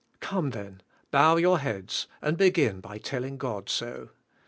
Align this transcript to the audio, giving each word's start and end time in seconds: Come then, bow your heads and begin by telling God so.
Come 0.19 0.49
then, 0.49 0.81
bow 1.11 1.35
your 1.35 1.59
heads 1.59 2.07
and 2.23 2.35
begin 2.35 2.79
by 2.79 2.97
telling 2.97 3.37
God 3.37 3.69
so. 3.69 4.09